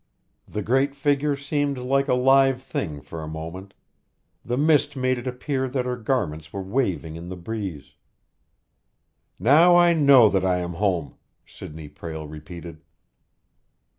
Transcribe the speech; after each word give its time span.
The 0.47 0.63
great 0.63 0.95
figure 0.95 1.35
seemed 1.35 1.77
like 1.77 2.07
a 2.07 2.15
live 2.15 2.59
thing 2.63 3.01
for 3.01 3.21
a 3.21 3.27
moment; 3.27 3.75
the 4.43 4.57
mist 4.57 4.95
made 4.95 5.19
it 5.19 5.27
appear 5.27 5.69
that 5.69 5.85
her 5.85 5.95
garments 5.95 6.51
were 6.51 6.63
waving 6.63 7.15
in 7.15 7.29
the 7.29 7.35
breeze. 7.37 7.93
"Now 9.37 9.75
I 9.75 9.93
know 9.93 10.27
that 10.27 10.43
I 10.43 10.57
am 10.57 10.73
home!" 10.73 11.19
Sidney 11.45 11.87
Prale 11.87 12.25
repeated. 12.27 12.81